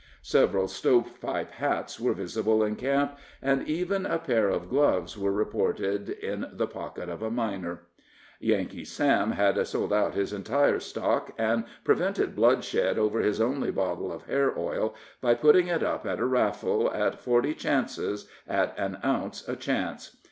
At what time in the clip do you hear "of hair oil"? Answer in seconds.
14.11-14.95